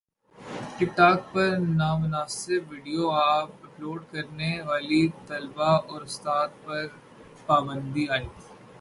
[0.75, 1.49] ٹک talk پر
[1.79, 6.85] نامناسب video upload کرنے والی طالبہ اور استاد پر
[7.47, 8.33] پابندی عائد